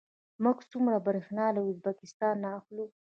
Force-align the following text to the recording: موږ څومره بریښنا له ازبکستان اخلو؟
موږ 0.43 0.57
څومره 0.71 0.97
بریښنا 1.05 1.47
له 1.55 1.61
ازبکستان 1.69 2.37
اخلو؟ 2.57 2.85